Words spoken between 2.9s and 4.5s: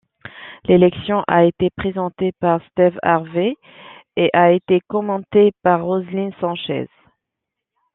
Harvey et a